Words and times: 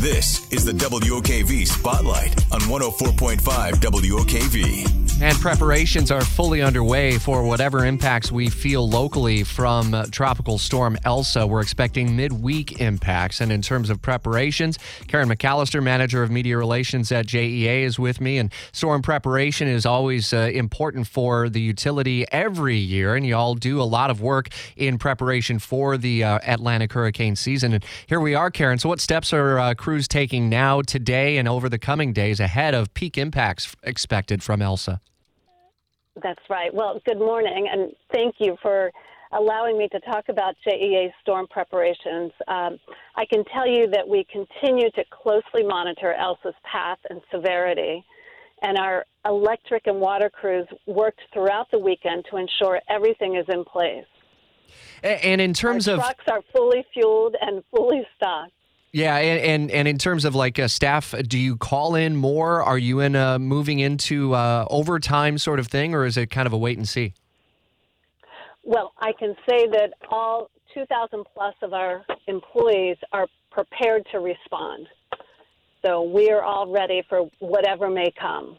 This 0.00 0.46
is 0.52 0.64
the 0.64 0.70
WOKV 0.70 1.66
Spotlight 1.66 2.30
on 2.52 2.60
104.5 2.60 3.40
WOKV. 3.80 5.08
And 5.20 5.36
preparations 5.38 6.12
are 6.12 6.20
fully 6.20 6.62
underway 6.62 7.18
for 7.18 7.42
whatever 7.42 7.84
impacts 7.84 8.30
we 8.30 8.48
feel 8.48 8.88
locally 8.88 9.42
from 9.42 10.04
Tropical 10.12 10.58
Storm 10.58 10.96
Elsa. 11.04 11.44
We're 11.44 11.60
expecting 11.60 12.14
midweek 12.14 12.80
impacts. 12.80 13.40
And 13.40 13.50
in 13.50 13.60
terms 13.60 13.90
of 13.90 14.00
preparations, 14.00 14.78
Karen 15.08 15.28
McAllister, 15.28 15.82
Manager 15.82 16.22
of 16.22 16.30
Media 16.30 16.56
Relations 16.56 17.10
at 17.10 17.26
JEA, 17.26 17.82
is 17.82 17.98
with 17.98 18.20
me. 18.20 18.38
And 18.38 18.52
storm 18.70 19.02
preparation 19.02 19.66
is 19.66 19.84
always 19.84 20.32
uh, 20.32 20.50
important 20.54 21.08
for 21.08 21.48
the 21.48 21.60
utility 21.60 22.24
every 22.30 22.76
year. 22.76 23.16
And 23.16 23.26
you 23.26 23.34
all 23.34 23.56
do 23.56 23.82
a 23.82 23.82
lot 23.82 24.10
of 24.10 24.20
work 24.20 24.50
in 24.76 24.98
preparation 24.98 25.58
for 25.58 25.98
the 25.98 26.22
uh, 26.22 26.38
Atlantic 26.46 26.92
hurricane 26.92 27.34
season. 27.34 27.72
And 27.72 27.84
here 28.06 28.20
we 28.20 28.36
are, 28.36 28.52
Karen. 28.52 28.78
So, 28.78 28.88
what 28.88 29.00
steps 29.00 29.32
are 29.32 29.58
uh, 29.58 29.74
crews 29.88 30.06
taking 30.06 30.50
now, 30.50 30.82
today, 30.82 31.38
and 31.38 31.48
over 31.48 31.66
the 31.66 31.78
coming 31.78 32.12
days 32.12 32.40
ahead 32.40 32.74
of 32.74 32.92
peak 32.92 33.16
impacts 33.16 33.74
expected 33.82 34.42
from 34.42 34.60
Elsa? 34.60 35.00
That's 36.22 36.42
right. 36.50 36.74
Well, 36.74 37.00
good 37.06 37.18
morning, 37.18 37.70
and 37.72 37.92
thank 38.12 38.34
you 38.38 38.58
for 38.60 38.90
allowing 39.32 39.78
me 39.78 39.88
to 39.90 39.98
talk 40.00 40.28
about 40.28 40.56
JEA 40.66 41.10
storm 41.22 41.46
preparations. 41.48 42.32
Um, 42.48 42.78
I 43.16 43.24
can 43.32 43.46
tell 43.46 43.66
you 43.66 43.88
that 43.94 44.06
we 44.06 44.26
continue 44.30 44.90
to 44.90 45.04
closely 45.10 45.62
monitor 45.66 46.12
Elsa's 46.12 46.52
path 46.70 46.98
and 47.08 47.22
severity, 47.32 48.04
and 48.60 48.76
our 48.76 49.06
electric 49.24 49.86
and 49.86 50.00
water 50.00 50.28
crews 50.28 50.66
worked 50.84 51.22
throughout 51.32 51.70
the 51.70 51.78
weekend 51.78 52.26
to 52.30 52.36
ensure 52.36 52.78
everything 52.90 53.36
is 53.36 53.46
in 53.48 53.64
place. 53.64 54.04
And 55.02 55.40
in 55.40 55.54
terms 55.54 55.88
our 55.88 55.94
of 55.94 56.00
trucks 56.00 56.24
are 56.30 56.42
fully 56.54 56.84
fueled 56.92 57.36
and 57.40 57.64
fully 57.74 58.06
stocked. 58.16 58.52
Yeah, 58.92 59.16
and, 59.16 59.40
and 59.40 59.70
and 59.70 59.88
in 59.88 59.98
terms 59.98 60.24
of 60.24 60.34
like 60.34 60.58
uh, 60.58 60.66
staff, 60.66 61.14
do 61.26 61.38
you 61.38 61.56
call 61.56 61.94
in 61.94 62.16
more? 62.16 62.62
Are 62.62 62.78
you 62.78 63.00
in 63.00 63.12
moving 63.42 63.80
into 63.80 64.34
uh, 64.34 64.66
overtime 64.70 65.36
sort 65.36 65.58
of 65.58 65.66
thing, 65.66 65.94
or 65.94 66.06
is 66.06 66.16
it 66.16 66.30
kind 66.30 66.46
of 66.46 66.52
a 66.52 66.58
wait 66.58 66.78
and 66.78 66.88
see? 66.88 67.12
Well, 68.64 68.92
I 68.98 69.12
can 69.18 69.34
say 69.48 69.66
that 69.66 69.94
all 70.10 70.50
2,000 70.74 71.24
plus 71.34 71.54
of 71.62 71.72
our 71.72 72.04
employees 72.26 72.96
are 73.12 73.26
prepared 73.50 74.06
to 74.12 74.18
respond. 74.20 74.86
So 75.84 76.02
we 76.02 76.30
are 76.30 76.42
all 76.42 76.70
ready 76.70 77.02
for 77.08 77.30
whatever 77.38 77.88
may 77.88 78.12
come. 78.20 78.58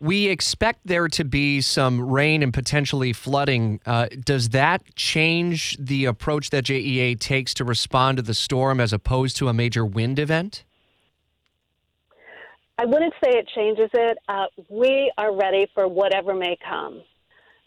We 0.00 0.28
expect 0.28 0.80
there 0.84 1.08
to 1.08 1.24
be 1.24 1.60
some 1.60 2.00
rain 2.00 2.42
and 2.42 2.54
potentially 2.54 3.12
flooding. 3.12 3.80
Uh, 3.84 4.06
does 4.24 4.50
that 4.50 4.94
change 4.94 5.76
the 5.78 6.04
approach 6.04 6.50
that 6.50 6.64
JEA 6.64 7.18
takes 7.18 7.52
to 7.54 7.64
respond 7.64 8.18
to 8.18 8.22
the 8.22 8.34
storm 8.34 8.80
as 8.80 8.92
opposed 8.92 9.36
to 9.38 9.48
a 9.48 9.52
major 9.52 9.84
wind 9.84 10.18
event? 10.18 10.64
I 12.78 12.84
wouldn't 12.84 13.14
say 13.14 13.30
it 13.30 13.48
changes 13.56 13.90
it. 13.92 14.18
Uh, 14.28 14.46
we 14.68 15.12
are 15.18 15.34
ready 15.34 15.66
for 15.74 15.88
whatever 15.88 16.32
may 16.32 16.56
come. 16.68 17.02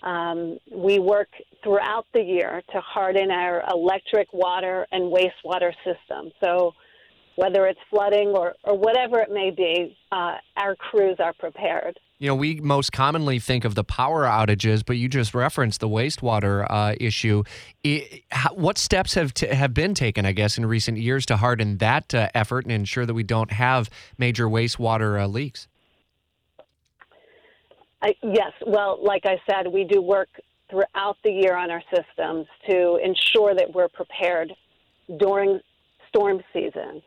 Um, 0.04 0.58
we 0.74 1.00
work 1.00 1.28
throughout 1.64 2.06
the 2.14 2.22
year 2.22 2.64
to 2.72 2.80
harden 2.80 3.30
our 3.30 3.62
electric, 3.70 4.32
water, 4.34 4.88
and 4.92 5.12
wastewater 5.12 5.74
system. 5.84 6.32
So, 6.42 6.74
whether 7.36 7.66
it's 7.66 7.80
flooding 7.90 8.30
or, 8.30 8.56
or 8.64 8.78
whatever 8.78 9.20
it 9.20 9.32
may 9.32 9.52
be, 9.52 9.98
uh, 10.12 10.36
our 10.58 10.76
crews 10.76 11.18
are 11.20 11.34
prepared. 11.34 12.00
You 12.20 12.28
know, 12.28 12.36
we 12.36 12.62
most 12.62 12.92
commonly 12.92 13.40
think 13.40 13.66
of 13.66 13.74
the 13.74 13.84
power 13.84 14.26
outages, 14.26 14.84
but 14.86 14.98
you 14.98 15.10
just 15.10 15.34
referenced 15.34 15.80
the 15.80 15.90
wastewater 15.90 16.68
uh, 16.70 16.94
issue. 17.00 17.44
It, 17.84 18.24
how, 18.30 18.54
what 18.54 18.78
steps 18.78 19.16
have 19.16 19.34
t- 19.34 19.48
have 19.48 19.74
been 19.74 19.96
taken, 19.96 20.26
I 20.28 20.32
guess, 20.32 20.58
in 20.58 20.66
recent 20.68 21.00
years 21.00 21.26
to 21.28 21.38
harden 21.38 21.80
that 21.80 22.14
uh, 22.14 22.30
effort 22.36 22.66
and 22.66 22.72
ensure 22.72 23.08
that 23.08 23.16
we 23.16 23.24
don't 23.24 23.52
have 23.52 23.90
major 24.20 24.48
wastewater 24.48 25.20
uh, 25.20 25.26
leaks? 25.26 25.68
I, 28.04 28.14
yes, 28.22 28.52
well, 28.68 29.00
like 29.02 29.26
I 29.26 29.42
said, 29.50 29.72
we 29.72 29.84
do 29.84 30.02
work 30.02 30.30
throughout 30.70 31.18
the 31.24 31.32
year 31.32 31.56
on 31.56 31.72
our 31.72 31.84
systems 31.94 32.46
to 32.70 33.00
ensure 33.04 33.56
that 33.56 33.74
we're 33.74 33.90
prepared 33.90 34.54
during 35.18 35.60
storm 36.08 36.42
season. 36.54 37.02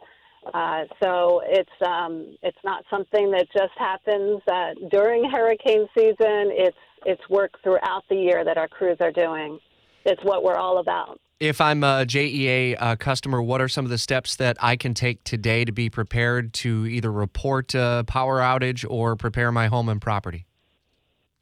Uh, 0.52 0.84
so 1.02 1.40
it's 1.46 1.70
um, 1.86 2.36
it's 2.42 2.58
not 2.64 2.84
something 2.90 3.30
that 3.30 3.46
just 3.52 3.72
happens 3.78 4.42
uh, 4.50 4.70
during 4.90 5.28
hurricane 5.30 5.86
season. 5.96 6.52
It's 6.52 6.76
it's 7.06 7.22
work 7.28 7.52
throughout 7.62 8.02
the 8.08 8.16
year 8.16 8.44
that 8.44 8.58
our 8.58 8.68
crews 8.68 8.98
are 9.00 9.12
doing. 9.12 9.58
It's 10.04 10.22
what 10.22 10.42
we're 10.42 10.56
all 10.56 10.78
about. 10.78 11.18
If 11.40 11.60
I'm 11.60 11.82
a 11.82 12.04
JEA 12.06 12.76
uh, 12.78 12.96
customer, 12.96 13.42
what 13.42 13.60
are 13.60 13.68
some 13.68 13.84
of 13.84 13.90
the 13.90 13.98
steps 13.98 14.36
that 14.36 14.56
I 14.60 14.76
can 14.76 14.94
take 14.94 15.24
today 15.24 15.64
to 15.64 15.72
be 15.72 15.90
prepared 15.90 16.52
to 16.54 16.86
either 16.86 17.10
report 17.10 17.74
a 17.74 18.04
power 18.06 18.38
outage 18.38 18.84
or 18.88 19.16
prepare 19.16 19.50
my 19.50 19.66
home 19.66 19.88
and 19.88 20.00
property? 20.00 20.46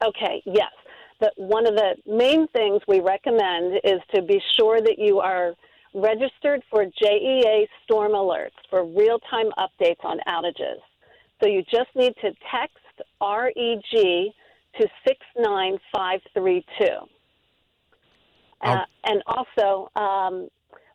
Okay, 0.03 0.41
yes. 0.45 0.71
The, 1.19 1.31
one 1.37 1.67
of 1.67 1.75
the 1.75 1.95
main 2.05 2.47
things 2.49 2.81
we 2.87 3.01
recommend 3.01 3.79
is 3.83 3.99
to 4.15 4.21
be 4.23 4.41
sure 4.57 4.81
that 4.81 4.95
you 4.97 5.19
are 5.19 5.53
registered 5.93 6.63
for 6.69 6.85
JEA 6.85 7.67
storm 7.83 8.13
alerts 8.13 8.51
for 8.69 8.85
real 8.85 9.19
time 9.29 9.49
updates 9.57 10.03
on 10.03 10.19
outages. 10.27 10.79
So 11.41 11.47
you 11.49 11.63
just 11.71 11.89
need 11.95 12.13
to 12.21 12.31
text 12.51 12.77
REG 13.21 14.33
to 14.79 14.87
69532. 15.07 16.85
Uh, 18.61 18.85
and 19.03 19.21
also, 19.27 19.89
um, 19.95 20.47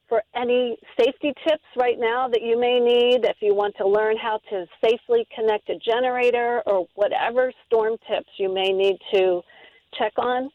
for 0.09 0.23
any 0.35 0.79
safety 0.99 1.35
tips 1.47 1.65
right 1.77 1.99
now 1.99 2.29
that 2.29 2.41
you 2.43 2.59
may 2.59 2.81
need, 2.81 3.25
if 3.25 3.37
you 3.41 3.55
want 3.55 3.77
to 3.77 3.87
learn 3.87 4.17
how 4.17 4.41
to 4.49 4.67
safely 4.83 5.27
connect 5.35 5.69
a 5.69 5.77
generator 5.79 6.63
or 6.65 6.87
whatever 6.95 7.53
storm 7.67 7.97
tips 8.11 8.31
you 8.39 8.53
may 8.53 8.73
need 8.73 8.97
to 9.13 9.43
check 9.99 10.13
on, 10.17 10.49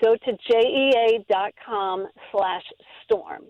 go 0.00 0.16
to 0.16 0.32
jea.com 0.48 2.06
slash 2.30 2.62
storm. 3.04 3.42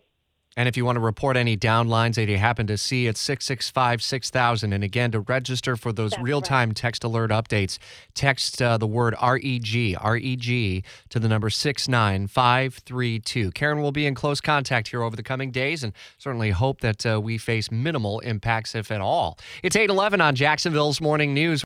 And 0.57 0.69
if 0.69 0.77
you 0.77 0.85
want 0.85 0.97
to 0.97 1.01
report 1.01 1.37
any 1.37 1.57
downlines 1.57 2.15
that 2.15 2.29
you 2.29 2.39
happen 2.39 2.67
to 2.67 2.77
see, 2.77 3.07
it's 3.07 3.21
665 3.21 4.03
6000. 4.03 4.73
And 4.73 4.83
again, 4.83 5.13
to 5.13 5.21
register 5.21 5.77
for 5.77 5.93
those 5.93 6.19
real 6.19 6.41
time 6.41 6.71
right. 6.71 6.77
text 6.77 7.05
alert 7.05 7.31
updates, 7.31 7.79
text 8.15 8.63
uh, 8.63 8.79
the 8.79 8.87
word 8.87 9.15
REG, 9.23 9.97
REG 10.03 10.85
to 11.11 11.19
the 11.19 11.29
number 11.29 11.51
69532. 11.51 13.51
Karen 13.53 13.83
will 13.83 13.93
be 13.93 14.07
in 14.07 14.15
close 14.15 14.41
contact 14.41 14.89
here 14.89 15.03
over 15.03 15.17
the 15.17 15.23
coming 15.23 15.51
days 15.51 15.85
and 15.85 15.93
certainly 16.19 16.51
hope 16.51 16.81
that 16.81 17.05
uh, 17.05 17.21
we 17.21 17.39
face 17.39 17.71
minimal 17.71 18.21
impacts, 18.21 18.75
if 18.75 18.91
at 18.91 19.01
all. 19.01 19.39
It's 19.63 19.77
811 19.77 20.21
on 20.21 20.35
Jacksonville's 20.35 21.01
Morning 21.01 21.35
News. 21.35 21.63